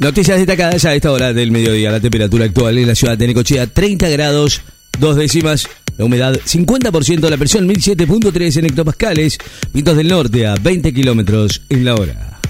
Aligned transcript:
Noticias 0.00 0.38
destacadas 0.38 0.82
a 0.86 0.94
esta 0.94 1.12
hora 1.12 1.34
del 1.34 1.52
mediodía. 1.52 1.90
La 1.90 2.00
temperatura 2.00 2.46
actual 2.46 2.78
en 2.78 2.88
la 2.88 2.94
ciudad 2.94 3.18
de 3.18 3.26
Necochea, 3.26 3.66
30 3.66 4.08
grados, 4.08 4.62
dos 4.98 5.14
décimas. 5.14 5.68
La 5.98 6.06
humedad, 6.06 6.40
50%. 6.42 7.28
La 7.28 7.36
presión, 7.36 7.68
1007.3 7.68 8.56
en 8.56 8.64
hectopascales. 8.64 9.36
Vientos 9.74 9.98
del 9.98 10.08
norte 10.08 10.46
a 10.46 10.54
20 10.54 10.94
kilómetros 10.94 11.60
en 11.68 11.84
la 11.84 11.94
hora. 11.96 12.40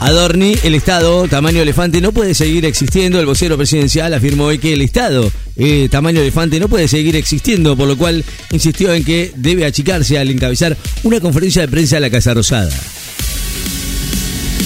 Adorni, 0.00 0.54
el 0.64 0.74
Estado, 0.74 1.26
tamaño 1.26 1.62
elefante, 1.62 2.02
no 2.02 2.12
puede 2.12 2.34
seguir 2.34 2.66
existiendo. 2.66 3.18
El 3.18 3.24
vocero 3.24 3.56
presidencial 3.56 4.12
afirmó 4.12 4.44
hoy 4.44 4.58
que 4.58 4.74
el 4.74 4.82
Estado, 4.82 5.32
eh, 5.56 5.88
tamaño 5.90 6.20
elefante, 6.20 6.60
no 6.60 6.68
puede 6.68 6.88
seguir 6.88 7.16
existiendo, 7.16 7.74
por 7.74 7.88
lo 7.88 7.96
cual 7.96 8.22
insistió 8.50 8.92
en 8.92 9.02
que 9.02 9.32
debe 9.34 9.64
achicarse 9.64 10.18
al 10.18 10.30
encabezar 10.30 10.76
una 11.04 11.20
conferencia 11.20 11.62
de 11.62 11.68
prensa 11.68 11.96
a 11.96 12.00
la 12.00 12.10
Casa 12.10 12.34
Rosada. 12.34 12.70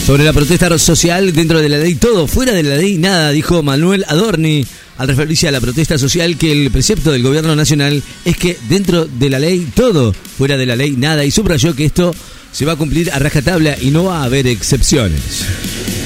Sobre 0.07 0.25
la 0.25 0.33
protesta 0.33 0.79
social 0.79 1.33
dentro 1.33 1.61
de 1.61 1.69
la 1.69 1.79
ley 1.79 1.95
todo, 1.95 2.27
fuera 2.27 2.53
de 2.53 2.65
la 2.65 2.77
ley 2.77 2.99
nada, 2.99 3.31
dijo 3.31 3.63
Manuel 3.63 4.05
Adorni 4.09 4.67
al 4.99 5.07
referirse 5.07 5.47
a 5.47 5.53
la 5.53 5.61
protesta 5.61 5.97
social 5.97 6.37
que 6.37 6.51
el 6.51 6.73
precepto 6.73 7.13
del 7.13 7.23
gobierno 7.23 7.55
nacional 7.55 8.03
es 8.25 8.37
que 8.37 8.59
dentro 8.69 9.07
de 9.07 9.31
la 9.31 9.39
ley 9.39 9.69
todo, 9.75 10.13
fuera 10.13 10.57
de 10.57 10.67
la 10.67 10.75
ley 10.75 10.97
nada, 10.97 11.25
y 11.25 11.31
subrayó 11.31 11.77
que 11.77 11.85
esto 11.85 12.13
se 12.51 12.65
va 12.65 12.73
a 12.73 12.77
cumplir 12.77 13.13
a 13.13 13.21
rajatabla 13.21 13.77
y 13.81 13.91
no 13.91 14.05
va 14.05 14.23
a 14.23 14.25
haber 14.25 14.49
excepciones. 14.49 16.02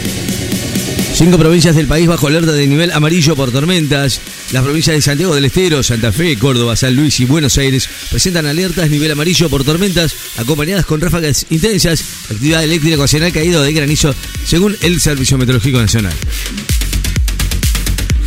Cinco 1.17 1.39
provincias 1.39 1.75
del 1.75 1.87
país 1.87 2.07
bajo 2.07 2.27
alerta 2.27 2.53
de 2.53 2.67
nivel 2.67 2.93
amarillo 2.93 3.35
por 3.35 3.51
tormentas. 3.51 4.21
Las 4.53 4.63
provincias 4.63 4.97
de 4.97 5.01
Santiago 5.01 5.35
del 5.35 5.47
Estero, 5.47 5.83
Santa 5.83 6.13
Fe, 6.13 6.37
Córdoba, 6.37 6.77
San 6.77 6.95
Luis 6.95 7.19
y 7.21 7.25
Buenos 7.25 7.57
Aires 7.57 7.89
presentan 8.11 8.45
alertas 8.45 8.91
nivel 8.91 9.11
amarillo 9.11 9.49
por 9.49 9.65
tormentas 9.65 10.15
acompañadas 10.37 10.85
con 10.85 11.01
ráfagas 11.01 11.47
intensas, 11.49 12.05
actividad 12.31 12.63
eléctrica 12.63 12.99
ocasional 12.99 13.33
caído 13.33 13.63
de 13.63 13.73
granizo, 13.73 14.15
según 14.45 14.77
el 14.83 15.01
Servicio 15.01 15.39
Meteorológico 15.39 15.81
Nacional. 15.81 16.13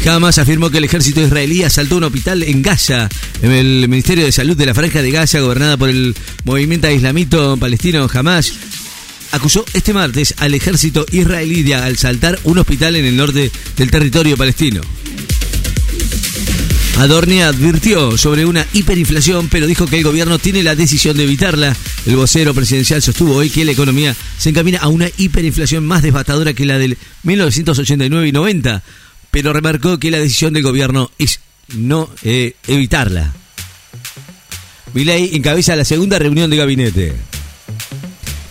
Hamas 0.07 0.39
afirmó 0.39 0.71
que 0.71 0.79
el 0.79 0.85
ejército 0.85 1.21
israelí 1.21 1.61
asaltó 1.61 1.97
un 1.97 2.05
hospital 2.05 2.41
en 2.41 2.63
Gaza. 2.63 3.09
En 3.43 3.51
el 3.51 3.87
Ministerio 3.87 4.25
de 4.25 4.31
Salud 4.31 4.57
de 4.57 4.65
la 4.65 4.73
Franja 4.73 5.03
de 5.03 5.11
Gaza, 5.11 5.39
gobernada 5.41 5.77
por 5.77 5.89
el 5.89 6.15
movimiento 6.45 6.89
islamito 6.89 7.55
palestino 7.57 8.09
Hamas, 8.11 8.51
acusó 9.31 9.65
este 9.73 9.93
martes 9.93 10.33
al 10.37 10.53
ejército 10.53 11.05
israelí 11.11 11.63
de 11.63 11.75
asaltar 11.75 12.39
un 12.43 12.57
hospital 12.57 12.95
en 12.95 13.05
el 13.05 13.17
norte 13.17 13.51
del 13.77 13.91
territorio 13.91 14.37
palestino. 14.37 14.81
Adorni 16.97 17.41
advirtió 17.41 18.17
sobre 18.17 18.45
una 18.45 18.65
hiperinflación, 18.73 19.47
pero 19.47 19.67
dijo 19.67 19.87
que 19.87 19.97
el 19.97 20.03
gobierno 20.03 20.37
tiene 20.37 20.63
la 20.63 20.75
decisión 20.75 21.15
de 21.15 21.23
evitarla. 21.23 21.73
El 22.05 22.17
vocero 22.17 22.53
presidencial 22.53 23.01
sostuvo 23.01 23.35
hoy 23.35 23.49
que 23.49 23.63
la 23.63 23.71
economía 23.71 24.13
se 24.37 24.49
encamina 24.49 24.79
a 24.79 24.89
una 24.89 25.07
hiperinflación 25.17 25.85
más 25.85 26.03
devastadora 26.03 26.53
que 26.53 26.65
la 26.65 26.77
del 26.77 26.97
1989 27.23 28.27
y 28.27 28.31
90 28.33 28.83
pero 29.31 29.53
remarcó 29.53 29.99
que 29.99 30.11
la 30.11 30.19
decisión 30.19 30.53
del 30.53 30.63
gobierno 30.63 31.11
es 31.17 31.39
no 31.75 32.09
eh, 32.23 32.55
evitarla. 32.67 33.33
Milei 34.93 35.35
encabeza 35.35 35.75
la 35.75 35.85
segunda 35.85 36.17
reunión 36.17 36.49
de 36.49 36.57
gabinete. 36.57 37.15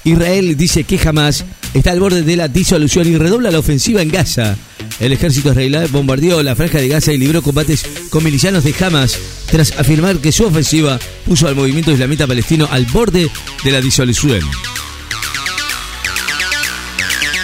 Israel 0.09 0.57
dice 0.57 0.85
que 0.85 0.99
jamás 0.99 1.45
está 1.75 1.93
al 1.93 2.01
borde 2.01 2.23
de 2.23 2.37
la 2.37 2.49
disolución 2.49 3.07
y 3.07 3.17
redobla 3.17 3.51
la 3.51 3.59
ofensiva 3.59 4.01
en 4.01 4.11
Gaza. 4.11 4.57
El 5.01 5.13
ejército 5.13 5.51
israelí 5.51 5.77
bombardeó 5.91 6.43
la 6.43 6.57
franja 6.57 6.79
de 6.79 6.89
Gaza 6.89 7.13
y 7.13 7.19
libró 7.19 7.43
combates 7.43 7.85
con 8.11 8.25
milicianos 8.25 8.65
de 8.65 8.75
Hamas 8.81 9.19
tras 9.51 9.73
afirmar 9.79 10.19
que 10.19 10.33
su 10.33 10.45
ofensiva 10.45 10.99
puso 11.27 11.47
al 11.47 11.55
movimiento 11.55 11.93
islamita 11.93 12.27
palestino 12.27 12.69
al 12.71 12.87
borde 12.87 13.31
de 13.65 13.71
la 13.71 13.81
disolución. 13.81 14.41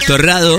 Torrado 0.06 0.58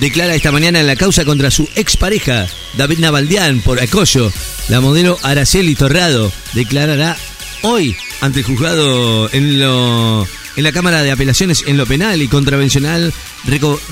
declara 0.00 0.34
esta 0.34 0.52
mañana 0.52 0.80
en 0.80 0.86
la 0.86 0.96
causa 0.96 1.24
contra 1.24 1.50
su 1.50 1.68
expareja, 1.74 2.46
David 2.76 2.98
Navaldian, 2.98 3.60
por 3.60 3.80
acoso. 3.80 4.32
La 4.68 4.80
modelo 4.80 5.18
Araceli 5.22 5.74
Torrado 5.74 6.32
declarará 6.54 7.16
hoy 7.62 7.96
ante 8.20 8.40
el 8.40 8.44
juzgado 8.44 9.32
en 9.32 9.60
lo 9.60 10.26
en 10.56 10.64
la 10.64 10.72
Cámara 10.72 11.02
de 11.02 11.10
Apelaciones 11.10 11.64
en 11.66 11.76
lo 11.76 11.86
penal 11.86 12.22
y 12.22 12.28
contravencional 12.28 13.12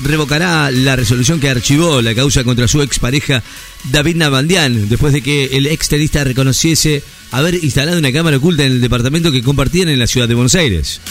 revocará 0.03 0.71
la 0.71 0.95
resolución 0.95 1.39
que 1.39 1.49
archivó 1.49 2.01
la 2.01 2.15
causa 2.15 2.43
contra 2.43 2.67
su 2.67 2.81
expareja 2.81 3.43
David 3.91 4.15
Navaldian 4.15 4.89
después 4.89 5.13
de 5.13 5.21
que 5.21 5.45
el 5.57 5.67
extenista 5.67 6.23
reconociese 6.23 7.03
haber 7.31 7.63
instalado 7.63 7.97
una 7.97 8.13
cámara 8.13 8.37
oculta 8.37 8.63
en 8.63 8.73
el 8.73 8.81
departamento 8.81 9.31
que 9.31 9.43
compartían 9.43 9.89
en 9.89 9.99
la 9.99 10.07
ciudad 10.07 10.27
de 10.27 10.35
Buenos 10.35 10.55
Aires. 10.55 11.01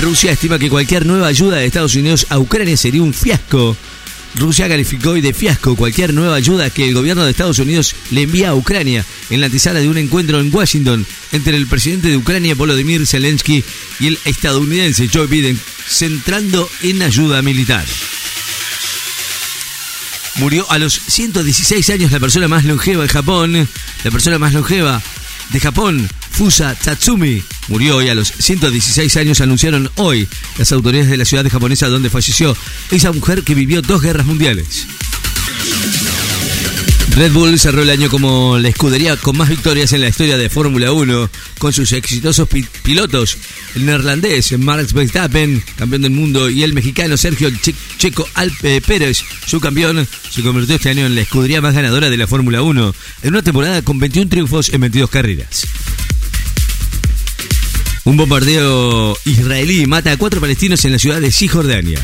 Rusia 0.00 0.32
estima 0.32 0.58
que 0.58 0.70
cualquier 0.70 1.04
nueva 1.04 1.26
ayuda 1.26 1.56
de 1.56 1.66
Estados 1.66 1.94
Unidos 1.94 2.26
a 2.30 2.38
Ucrania 2.38 2.76
sería 2.76 3.02
un 3.02 3.12
fiasco. 3.12 3.76
Rusia 4.34 4.68
calificó 4.68 5.10
hoy 5.10 5.20
de 5.20 5.34
fiasco 5.34 5.76
cualquier 5.76 6.14
nueva 6.14 6.36
ayuda 6.36 6.70
que 6.70 6.88
el 6.88 6.94
gobierno 6.94 7.24
de 7.24 7.32
Estados 7.32 7.58
Unidos 7.58 7.94
le 8.10 8.22
envía 8.22 8.50
a 8.50 8.54
Ucrania 8.54 9.04
en 9.28 9.40
la 9.40 9.46
antesala 9.46 9.80
de 9.80 9.88
un 9.88 9.98
encuentro 9.98 10.40
en 10.40 10.54
Washington 10.54 11.06
entre 11.32 11.56
el 11.56 11.66
presidente 11.66 12.08
de 12.08 12.16
Ucrania 12.16 12.54
Volodymyr 12.54 13.06
Zelensky 13.06 13.64
y 13.98 14.06
el 14.06 14.18
estadounidense 14.24 15.08
Joe 15.12 15.26
Biden, 15.26 15.58
centrando 15.86 16.70
en 16.82 17.02
ayuda 17.02 17.42
militar. 17.42 17.84
Murió 20.36 20.70
a 20.70 20.78
los 20.78 20.94
116 20.94 21.90
años 21.90 22.12
la 22.12 22.20
persona 22.20 22.48
más 22.48 22.64
longeva 22.64 23.02
de 23.02 23.08
Japón, 23.08 23.68
la 24.04 24.10
persona 24.10 24.38
más 24.38 24.54
longeva 24.54 25.02
de 25.52 25.60
Japón, 25.60 26.08
Fusa 26.30 26.74
Tatsumi, 26.74 27.42
murió 27.68 27.96
hoy 27.96 28.08
a 28.08 28.14
los 28.14 28.28
116 28.28 29.16
años, 29.16 29.40
anunciaron 29.40 29.90
hoy 29.96 30.28
las 30.58 30.72
autoridades 30.72 31.10
de 31.10 31.16
la 31.16 31.24
ciudad 31.24 31.48
japonesa 31.48 31.88
donde 31.88 32.10
falleció 32.10 32.56
esa 32.90 33.12
mujer 33.12 33.42
que 33.42 33.54
vivió 33.54 33.82
dos 33.82 34.02
guerras 34.02 34.26
mundiales. 34.26 34.86
Red 37.20 37.32
Bull 37.32 37.58
cerró 37.58 37.82
el 37.82 37.90
año 37.90 38.08
como 38.08 38.56
la 38.58 38.70
escudería 38.70 39.14
con 39.14 39.36
más 39.36 39.50
victorias 39.50 39.92
en 39.92 40.00
la 40.00 40.08
historia 40.08 40.38
de 40.38 40.48
Fórmula 40.48 40.90
1, 40.90 41.28
con 41.58 41.70
sus 41.70 41.92
exitosos 41.92 42.48
pilotos, 42.82 43.36
el 43.74 43.84
neerlandés 43.84 44.58
Max 44.58 44.94
Verstappen, 44.94 45.62
campeón 45.76 46.00
del 46.00 46.12
mundo, 46.12 46.48
y 46.48 46.62
el 46.62 46.72
mexicano 46.72 47.18
Sergio 47.18 47.50
Checo 47.98 48.26
Alpe 48.32 48.80
Pérez, 48.80 49.22
su 49.44 49.60
campeón, 49.60 50.08
se 50.30 50.40
convirtió 50.40 50.76
este 50.76 50.88
año 50.88 51.04
en 51.04 51.14
la 51.14 51.20
escudería 51.20 51.60
más 51.60 51.74
ganadora 51.74 52.08
de 52.08 52.16
la 52.16 52.26
Fórmula 52.26 52.62
1, 52.62 52.94
en 53.24 53.28
una 53.28 53.42
temporada 53.42 53.82
con 53.82 53.98
21 53.98 54.30
triunfos 54.30 54.70
en 54.70 54.80
22 54.80 55.10
carreras. 55.10 55.66
Un 58.04 58.16
bombardeo 58.16 59.14
israelí 59.26 59.84
mata 59.84 60.12
a 60.12 60.16
cuatro 60.16 60.40
palestinos 60.40 60.82
en 60.86 60.92
la 60.92 60.98
ciudad 60.98 61.20
de 61.20 61.30
Cisjordania. 61.30 62.00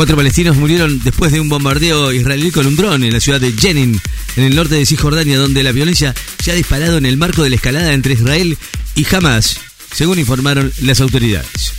Cuatro 0.00 0.16
palestinos 0.16 0.56
murieron 0.56 0.98
después 1.04 1.30
de 1.30 1.40
un 1.40 1.50
bombardeo 1.50 2.10
israelí 2.10 2.50
con 2.50 2.66
un 2.66 2.74
dron 2.74 3.04
en 3.04 3.12
la 3.12 3.20
ciudad 3.20 3.38
de 3.38 3.52
Jenin, 3.52 4.00
en 4.36 4.44
el 4.44 4.56
norte 4.56 4.76
de 4.76 4.86
Cisjordania, 4.86 5.36
donde 5.36 5.62
la 5.62 5.72
violencia 5.72 6.14
se 6.42 6.50
ha 6.50 6.54
disparado 6.54 6.96
en 6.96 7.04
el 7.04 7.18
marco 7.18 7.42
de 7.42 7.50
la 7.50 7.56
escalada 7.56 7.92
entre 7.92 8.14
Israel 8.14 8.56
y 8.94 9.06
Hamas, 9.14 9.60
según 9.92 10.18
informaron 10.18 10.72
las 10.80 11.02
autoridades. 11.02 11.74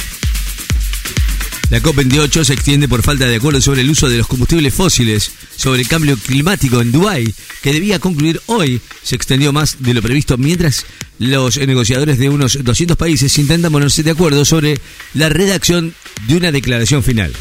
La 1.72 1.82
COP28 1.82 2.44
se 2.44 2.54
extiende 2.54 2.88
por 2.88 3.02
falta 3.02 3.26
de 3.26 3.38
acuerdo 3.38 3.60
sobre 3.60 3.82
el 3.82 3.90
uso 3.90 4.08
de 4.08 4.20
los 4.20 4.28
combustibles 4.28 4.72
fósiles, 4.72 5.32
sobre 5.56 5.82
el 5.82 5.88
cambio 5.88 6.16
climático 6.16 6.80
en 6.80 6.92
Dubái, 6.92 7.34
que 7.64 7.74
debía 7.74 7.98
concluir 7.98 8.40
hoy, 8.46 8.82
se 9.02 9.16
extendió 9.16 9.52
más 9.52 9.78
de 9.80 9.96
lo 9.96 10.02
previsto 10.04 10.38
mientras 10.38 10.86
los 11.18 11.58
negociadores 11.58 12.20
de 12.20 12.30
unos 12.30 12.64
200 12.64 12.98
países 12.98 13.36
intentan 13.40 13.72
ponerse 13.72 14.04
de 14.04 14.12
acuerdo 14.12 14.46
sobre 14.46 14.80
la 15.16 15.30
redacción 15.30 15.96
de 16.28 16.38
una 16.38 16.52
declaración 16.52 17.02
final. 17.02 17.34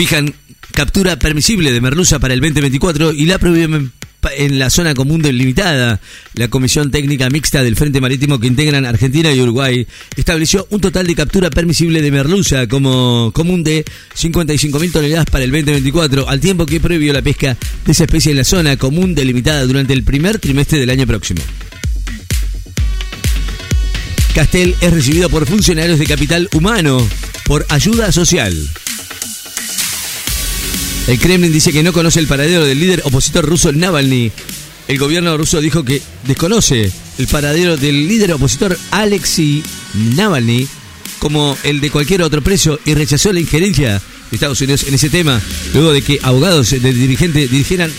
Fijan 0.00 0.34
captura 0.72 1.18
permisible 1.18 1.72
de 1.72 1.80
merluza 1.82 2.18
para 2.18 2.32
el 2.32 2.40
2024 2.40 3.12
y 3.12 3.26
la 3.26 3.38
prohíben 3.38 3.92
en 4.34 4.58
la 4.58 4.70
zona 4.70 4.94
común 4.94 5.20
delimitada. 5.20 6.00
La 6.32 6.48
Comisión 6.48 6.90
Técnica 6.90 7.28
Mixta 7.28 7.62
del 7.62 7.76
Frente 7.76 8.00
Marítimo 8.00 8.40
que 8.40 8.46
integran 8.46 8.86
Argentina 8.86 9.30
y 9.30 9.42
Uruguay 9.42 9.86
estableció 10.16 10.66
un 10.70 10.80
total 10.80 11.06
de 11.06 11.14
captura 11.14 11.50
permisible 11.50 12.00
de 12.00 12.10
merluza 12.10 12.66
como 12.66 13.30
común 13.34 13.62
de 13.62 13.84
55.000 14.18 14.90
toneladas 14.90 15.26
para 15.26 15.44
el 15.44 15.50
2024, 15.50 16.30
al 16.30 16.40
tiempo 16.40 16.64
que 16.64 16.80
prohibió 16.80 17.12
la 17.12 17.20
pesca 17.20 17.58
de 17.84 17.92
esa 17.92 18.04
especie 18.04 18.30
en 18.30 18.38
la 18.38 18.44
zona 18.44 18.78
común 18.78 19.14
delimitada 19.14 19.66
durante 19.66 19.92
el 19.92 20.02
primer 20.02 20.38
trimestre 20.38 20.78
del 20.78 20.88
año 20.88 21.06
próximo. 21.06 21.42
Castel 24.34 24.74
es 24.80 24.94
recibido 24.94 25.28
por 25.28 25.46
funcionarios 25.46 25.98
de 25.98 26.06
capital 26.06 26.48
humano 26.54 27.06
por 27.44 27.66
ayuda 27.68 28.10
social. 28.12 28.56
El 31.06 31.18
Kremlin 31.18 31.52
dice 31.52 31.72
que 31.72 31.82
no 31.82 31.92
conoce 31.92 32.20
el 32.20 32.26
paradero 32.26 32.64
del 32.64 32.78
líder 32.78 33.02
opositor 33.04 33.44
ruso 33.44 33.72
Navalny. 33.72 34.30
El 34.86 34.98
gobierno 34.98 35.36
ruso 35.36 35.60
dijo 35.60 35.84
que 35.84 36.02
desconoce 36.26 36.90
el 37.18 37.26
paradero 37.26 37.76
del 37.76 38.06
líder 38.06 38.32
opositor 38.32 38.78
Alexei 38.90 39.62
Navalny 40.16 40.66
como 41.18 41.56
el 41.64 41.80
de 41.80 41.90
cualquier 41.90 42.22
otro 42.22 42.42
preso 42.42 42.80
y 42.84 42.94
rechazó 42.94 43.32
la 43.32 43.40
injerencia 43.40 43.92
de 44.30 44.34
Estados 44.36 44.60
Unidos 44.60 44.84
en 44.84 44.94
ese 44.94 45.10
tema, 45.10 45.40
luego 45.74 45.92
de 45.92 46.02
que 46.02 46.18
abogados 46.22 46.70
del 46.70 46.94
dirigente 46.94 47.46
dijeran, 47.46 47.92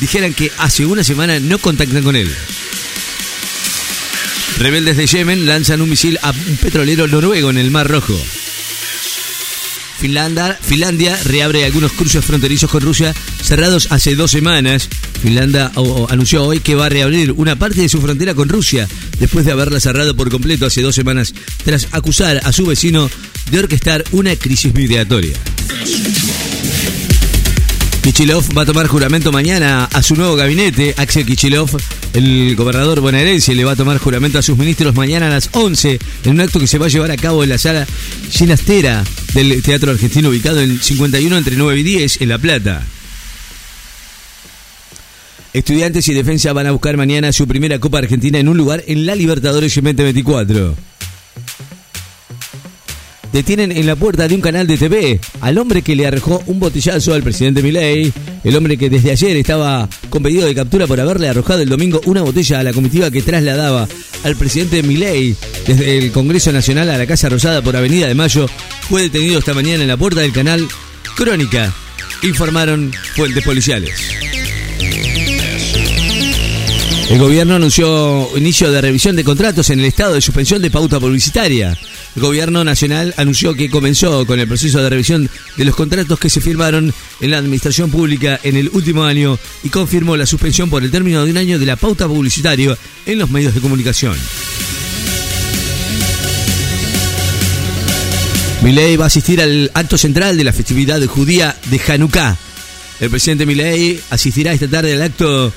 dijeran 0.00 0.32
que 0.32 0.50
hace 0.58 0.86
una 0.86 1.04
semana 1.04 1.38
no 1.38 1.58
contactan 1.58 2.02
con 2.02 2.16
él. 2.16 2.34
Rebeldes 4.58 4.96
de 4.96 5.06
Yemen 5.06 5.46
lanzan 5.46 5.82
un 5.82 5.90
misil 5.90 6.18
a 6.22 6.30
un 6.30 6.56
petrolero 6.56 7.06
noruego 7.06 7.50
en 7.50 7.58
el 7.58 7.70
Mar 7.70 7.88
Rojo. 7.88 8.18
Finlandia, 9.98 10.58
Finlandia 10.60 11.18
reabre 11.24 11.64
algunos 11.64 11.92
cruces 11.92 12.24
fronterizos 12.24 12.70
con 12.70 12.82
Rusia 12.82 13.14
cerrados 13.42 13.88
hace 13.90 14.14
dos 14.14 14.30
semanas. 14.30 14.88
Finlandia 15.22 15.72
anunció 16.08 16.44
hoy 16.44 16.60
que 16.60 16.74
va 16.74 16.86
a 16.86 16.88
reabrir 16.90 17.32
una 17.32 17.56
parte 17.56 17.80
de 17.80 17.88
su 17.88 18.00
frontera 18.00 18.34
con 18.34 18.48
Rusia 18.48 18.86
después 19.18 19.44
de 19.44 19.52
haberla 19.52 19.80
cerrado 19.80 20.14
por 20.14 20.30
completo 20.30 20.66
hace 20.66 20.82
dos 20.82 20.94
semanas 20.94 21.34
tras 21.64 21.88
acusar 21.92 22.40
a 22.44 22.52
su 22.52 22.66
vecino 22.66 23.10
de 23.50 23.58
orquestar 23.58 24.04
una 24.12 24.36
crisis 24.36 24.74
migratoria. 24.74 25.36
Kichilov 28.06 28.56
va 28.56 28.62
a 28.62 28.66
tomar 28.66 28.86
juramento 28.86 29.32
mañana 29.32 29.86
a 29.86 30.00
su 30.00 30.14
nuevo 30.14 30.36
gabinete. 30.36 30.94
Axel 30.96 31.26
Kichilov, 31.26 31.70
el 32.16 32.56
gobernador 32.56 33.00
bonaerense, 33.00 33.54
le 33.54 33.64
va 33.64 33.72
a 33.72 33.76
tomar 33.76 33.98
juramento 33.98 34.38
a 34.38 34.42
sus 34.42 34.56
ministros 34.56 34.94
mañana 34.94 35.26
a 35.26 35.30
las 35.30 35.50
11 35.52 35.98
en 36.24 36.30
un 36.30 36.40
acto 36.40 36.58
que 36.58 36.66
se 36.66 36.78
va 36.78 36.86
a 36.86 36.88
llevar 36.88 37.10
a 37.10 37.16
cabo 37.16 37.44
en 37.44 37.50
la 37.50 37.58
sala 37.58 37.86
Ginastera 38.30 39.04
del 39.34 39.62
Teatro 39.62 39.90
Argentino 39.90 40.30
ubicado 40.30 40.60
en 40.62 40.80
51 40.80 41.36
entre 41.36 41.56
9 41.56 41.78
y 41.78 41.82
10 41.82 42.22
en 42.22 42.28
La 42.30 42.38
Plata. 42.38 42.86
Estudiantes 45.52 46.08
y 46.08 46.14
defensa 46.14 46.54
van 46.54 46.66
a 46.66 46.72
buscar 46.72 46.96
mañana 46.96 47.32
su 47.32 47.46
primera 47.46 47.78
Copa 47.78 47.98
Argentina 47.98 48.38
en 48.38 48.48
un 48.48 48.56
lugar 48.56 48.82
en 48.86 49.04
la 49.04 49.14
Libertadores 49.14 49.74
2024 49.74 50.95
detienen 53.36 53.70
en 53.70 53.86
la 53.86 53.96
puerta 53.96 54.26
de 54.26 54.34
un 54.34 54.40
canal 54.40 54.66
de 54.66 54.78
TV 54.78 55.20
al 55.42 55.58
hombre 55.58 55.82
que 55.82 55.94
le 55.94 56.06
arrojó 56.06 56.42
un 56.46 56.58
botellazo 56.58 57.12
al 57.12 57.22
presidente 57.22 57.62
Milei, 57.62 58.10
el 58.42 58.56
hombre 58.56 58.78
que 58.78 58.88
desde 58.88 59.10
ayer 59.10 59.36
estaba 59.36 59.86
con 60.08 60.22
pedido 60.22 60.46
de 60.46 60.54
captura 60.54 60.86
por 60.86 60.98
haberle 60.98 61.28
arrojado 61.28 61.60
el 61.60 61.68
domingo 61.68 62.00
una 62.06 62.22
botella 62.22 62.60
a 62.60 62.62
la 62.62 62.72
comitiva 62.72 63.10
que 63.10 63.20
trasladaba 63.20 63.86
al 64.24 64.36
presidente 64.36 64.82
Milei 64.82 65.36
desde 65.66 65.98
el 65.98 66.12
Congreso 66.12 66.50
Nacional 66.50 66.88
a 66.88 66.96
la 66.96 67.06
Casa 67.06 67.28
Rosada 67.28 67.60
por 67.60 67.76
Avenida 67.76 68.06
de 68.06 68.14
Mayo, 68.14 68.48
fue 68.88 69.02
detenido 69.02 69.38
esta 69.38 69.52
mañana 69.52 69.82
en 69.82 69.88
la 69.88 69.98
puerta 69.98 70.22
del 70.22 70.32
canal 70.32 70.66
Crónica, 71.14 71.74
informaron 72.22 72.90
fuentes 73.14 73.44
policiales. 73.44 74.25
El 77.08 77.20
gobierno 77.20 77.54
anunció 77.54 78.28
inicio 78.36 78.72
de 78.72 78.80
revisión 78.80 79.14
de 79.14 79.22
contratos 79.22 79.70
en 79.70 79.78
el 79.78 79.84
estado 79.84 80.14
de 80.14 80.20
suspensión 80.20 80.60
de 80.60 80.72
pauta 80.72 80.98
publicitaria. 80.98 81.78
El 82.16 82.22
gobierno 82.22 82.64
nacional 82.64 83.14
anunció 83.16 83.54
que 83.54 83.70
comenzó 83.70 84.26
con 84.26 84.40
el 84.40 84.48
proceso 84.48 84.82
de 84.82 84.90
revisión 84.90 85.30
de 85.56 85.64
los 85.64 85.76
contratos 85.76 86.18
que 86.18 86.28
se 86.28 86.40
firmaron 86.40 86.92
en 87.20 87.30
la 87.30 87.38
administración 87.38 87.92
pública 87.92 88.40
en 88.42 88.56
el 88.56 88.70
último 88.70 89.04
año 89.04 89.38
y 89.62 89.68
confirmó 89.68 90.16
la 90.16 90.26
suspensión 90.26 90.68
por 90.68 90.82
el 90.82 90.90
término 90.90 91.24
de 91.24 91.30
un 91.30 91.36
año 91.36 91.60
de 91.60 91.66
la 91.66 91.76
pauta 91.76 92.08
publicitaria 92.08 92.76
en 93.06 93.18
los 93.20 93.30
medios 93.30 93.54
de 93.54 93.60
comunicación. 93.60 94.16
Milei 98.62 98.96
va 98.96 99.04
a 99.04 99.06
asistir 99.06 99.40
al 99.40 99.70
acto 99.74 99.96
central 99.96 100.36
de 100.36 100.42
la 100.42 100.52
festividad 100.52 101.00
judía 101.06 101.56
de 101.70 101.80
Hanukkah. 101.86 102.36
El 102.98 103.10
presidente 103.10 103.46
Milei 103.46 104.00
asistirá 104.10 104.52
esta 104.52 104.66
tarde 104.66 104.94
al 104.94 105.02
acto 105.02 105.52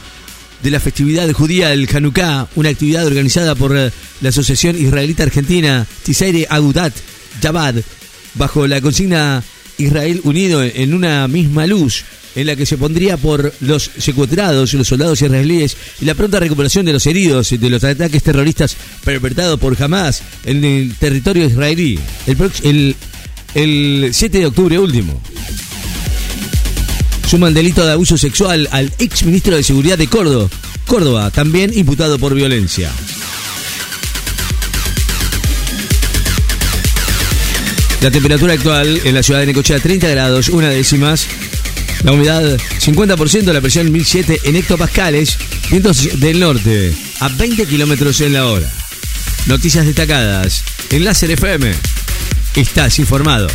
de 0.64 0.72
la 0.72 0.80
festividad 0.80 1.32
judía 1.32 1.70
del 1.70 1.88
Hanukkah, 1.94 2.48
una 2.56 2.70
actividad 2.70 3.06
organizada 3.06 3.56
por 3.56 3.78
eh, 3.78 3.92
la 4.22 4.30
Asociación 4.30 4.78
Israelita 4.78 5.24
Argentina 5.24 5.86
Tisaire 6.04 6.48
Agudat 6.50 6.94
Jabad, 7.42 7.76
bajo 8.36 8.68
la 8.68 8.82
consigna 8.82 9.44
Israel 9.78 10.22
unido 10.24 10.64
en 10.64 10.94
una 10.94 11.28
misma 11.28 11.66
luz, 11.66 12.04
en 12.36 12.48
la 12.48 12.56
que 12.56 12.66
se 12.66 12.78
pondría 12.78 13.18
por 13.18 13.54
los 13.62 13.90
secuestrados, 13.98 14.74
los 14.74 14.88
soldados 14.88 15.22
israelíes 15.22 15.76
y 16.02 16.06
la 16.06 16.16
pronta 16.16 16.40
recuperación 16.40 16.86
de 16.86 16.94
los 16.94 17.06
heridos 17.08 17.50
de 17.50 17.70
los 17.70 17.84
ataques 17.84 18.24
terroristas 18.24 18.76
perpetrados 19.04 19.60
por 19.60 19.82
Hamas 19.82 20.22
en 20.46 20.64
el 20.64 20.96
territorio 20.96 21.46
israelí. 21.46 22.00
El, 22.64 22.96
el 23.56 24.10
7 24.14 24.40
de 24.40 24.46
octubre 24.46 24.78
último 24.78 25.22
suman 27.30 27.54
delito 27.54 27.86
de 27.86 27.92
abuso 27.92 28.18
sexual 28.18 28.68
al 28.72 28.92
ex 28.98 29.24
ministro 29.24 29.56
de 29.56 29.62
Seguridad 29.62 30.00
de 30.00 30.08
Córdoba, 30.08 30.50
Córdoba, 30.88 31.30
también 31.30 31.72
imputado 31.78 32.18
por 32.18 32.34
violencia. 32.34 32.90
La 38.02 38.10
temperatura 38.10 38.54
actual 38.54 39.00
en 39.04 39.14
la 39.14 39.22
ciudad 39.22 39.42
de 39.42 39.46
Necochea 39.46 39.80
30 39.80 40.08
grados, 40.08 40.50
una 40.50 40.70
décimas. 40.70 41.28
La 42.04 42.14
humedad 42.14 42.58
50%, 42.58 43.54
la 43.54 43.62
presión 43.62 43.92
1007 43.92 44.42
en 44.46 44.56
hectopascales, 44.56 45.38
vientos 45.70 46.20
del 46.20 46.40
norte 46.40 46.96
a 47.20 47.28
20 47.28 47.68
kilómetros 47.68 48.22
en 48.22 48.34
la 48.34 48.48
hora. 48.48 48.72
Noticias 49.46 49.86
destacadas 49.86 50.64
en 50.90 51.06
Láser 51.06 51.30
FM. 51.30 51.74
Estás 52.56 52.98
informado. 52.98 53.48